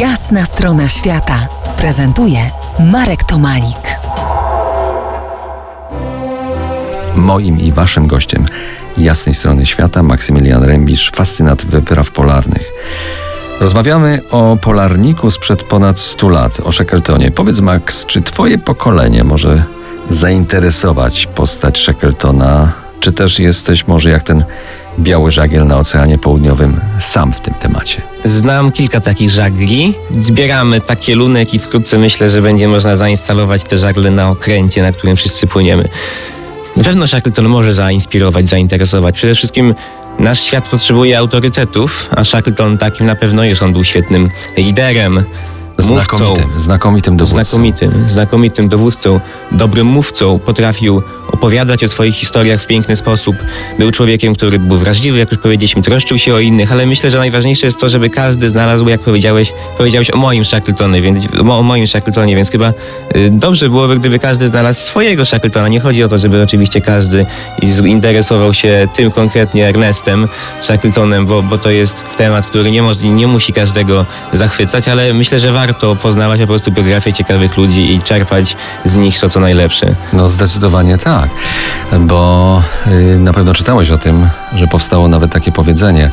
[0.00, 1.48] Jasna strona świata
[1.78, 2.50] prezentuje
[2.92, 3.98] Marek Tomalik.
[7.14, 8.46] Moim i waszym gościem
[8.98, 12.72] jasnej strony świata Maksymilian Rębisz, fascynat wypraw polarnych.
[13.60, 17.30] Rozmawiamy o polarniku sprzed ponad 100 lat, o Shackletonie.
[17.30, 19.64] Powiedz Max, czy twoje pokolenie może
[20.10, 24.44] zainteresować postać Shackletona, czy też jesteś może jak ten
[25.00, 28.02] biały żagiel na Oceanie Południowym sam w tym temacie?
[28.24, 29.94] Znam kilka takich żagli.
[30.10, 34.92] Zbieramy takie lunek i wkrótce myślę, że będzie można zainstalować te żagle na okręcie, na
[34.92, 35.88] którym wszyscy płyniemy.
[36.76, 39.14] Na pewno Shackleton może zainspirować, zainteresować.
[39.14, 39.74] Przede wszystkim
[40.18, 43.62] nasz świat potrzebuje autorytetów, a Shackleton takim na pewno jest.
[43.62, 45.24] On był świetnym liderem,
[45.78, 47.44] Znakomitym, znakomitym dowódcą.
[47.44, 49.20] Znakomitym, znakomitym dowódcą,
[49.52, 51.02] dobrym mówcą, potrafił
[51.36, 53.36] opowiadać o swoich historiach w piękny sposób.
[53.78, 57.18] Był człowiekiem, który był wrażliwy, jak już powiedzieliśmy, troszczył się o innych, ale myślę, że
[57.18, 61.18] najważniejsze jest to, żeby każdy znalazł, jak powiedziałeś, powiedziałeś o moim Shackletonie, więc
[61.50, 62.68] o moim Shackletonie, więc chyba
[63.16, 65.68] y, dobrze byłoby, gdyby każdy znalazł swojego Shackletona.
[65.68, 67.26] Nie chodzi o to, żeby oczywiście każdy
[67.86, 70.28] interesował się tym konkretnie Ernestem
[70.60, 75.40] Shackletonem, bo, bo to jest temat, który nie, może, nie musi każdego zachwycać, ale myślę,
[75.40, 79.94] że warto poznawać po prostu biografię ciekawych ludzi i czerpać z nich to, co najlepsze.
[80.12, 81.25] No zdecydowanie tak
[81.90, 86.10] tak, bo y, na pewno czytałeś o tym, że powstało nawet takie powiedzenie,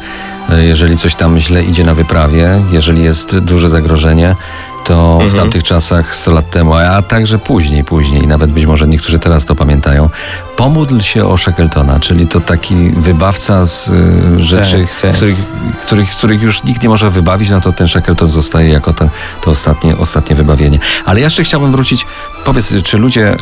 [0.49, 4.35] y, jeżeli coś tam źle idzie na wyprawie, jeżeli jest duże zagrożenie,
[4.83, 5.29] to mhm.
[5.29, 9.45] w tamtych czasach, 100 lat temu, a także później, później, nawet być może niektórzy teraz
[9.45, 10.09] to pamiętają,
[10.55, 15.15] pomódl się o Shackletona, czyli to taki wybawca z y, rzeczy, tak, tak.
[15.15, 15.37] Których,
[15.81, 19.09] których, których już nikt nie może wybawić, no to ten Shackleton zostaje jako ten,
[19.41, 20.79] to ostatnie, ostatnie wybawienie.
[21.05, 22.05] Ale jeszcze chciałbym wrócić,
[22.43, 23.35] powiedz, czy ludzie,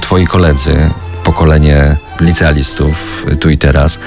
[0.00, 0.90] twoi koledzy,
[1.24, 3.98] pokolenie licealistów tu i teraz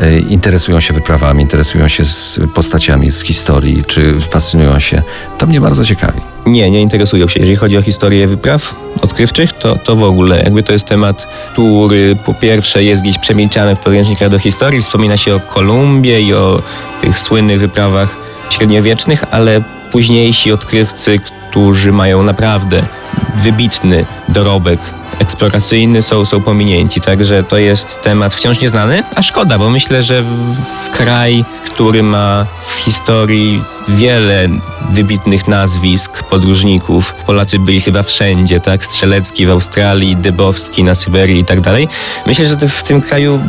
[0.00, 5.02] e, interesują się wyprawami, interesują się z postaciami z historii, czy fascynują się.
[5.38, 6.20] To mnie bardzo ciekawi.
[6.46, 7.40] Nie, nie interesują się.
[7.40, 12.16] Jeżeli chodzi o historię wypraw odkrywczych, to, to w ogóle jakby to jest temat, który
[12.16, 14.82] po pierwsze jest gdzieś przemilczany w podręcznikach do historii.
[14.82, 16.62] Wspomina się o Kolumbii i o
[17.00, 18.16] tych słynnych wyprawach
[18.50, 19.62] średniowiecznych, ale
[19.92, 22.82] późniejsi odkrywcy, którzy mają naprawdę
[23.36, 24.80] wybitny dorobek
[25.18, 30.22] eksploracyjny są, są pominięci, także to jest temat wciąż nieznany, a szkoda, bo myślę, że
[30.22, 30.54] w,
[30.84, 34.48] w kraj, który ma w historii wiele
[34.90, 37.14] wybitnych nazwisk podróżników.
[37.26, 38.84] Polacy byli chyba wszędzie, tak?
[38.84, 41.88] Strzelecki w Australii, Dybowski na Syberii i tak dalej.
[42.26, 43.40] Myślę, że w tym kraju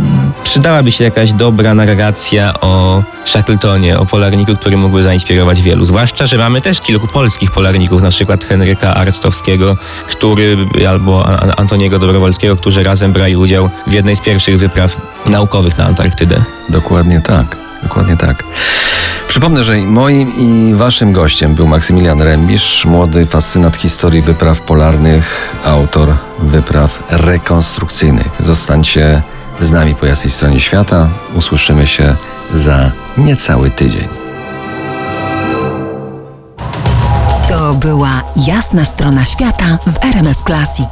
[0.43, 5.85] przydałaby się jakaś dobra narracja o Shackletonie, o polarniku, który mógłby zainspirować wielu.
[5.85, 10.57] Zwłaszcza, że mamy też kilku polskich polarników, na przykład Henryka Arstowskiego, który,
[10.89, 11.25] albo
[11.57, 16.43] Antoniego Dobrowolskiego, którzy razem brali udział w jednej z pierwszych wypraw naukowych na Antarktydę.
[16.69, 17.57] Dokładnie tak.
[17.83, 18.43] Dokładnie tak.
[19.35, 26.13] Przypomnę, że moim i waszym gościem był Maksymilian Rębisz, młody fascynat historii wypraw polarnych, autor
[26.39, 28.27] wypraw rekonstrukcyjnych.
[28.39, 29.21] Zostańcie
[29.61, 31.09] z nami po jasnej stronie świata.
[31.33, 32.15] Usłyszymy się
[32.53, 34.07] za niecały tydzień.
[37.49, 40.89] To była jasna strona świata w RMF Classic.